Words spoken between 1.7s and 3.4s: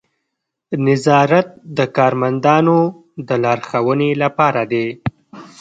د کارمندانو د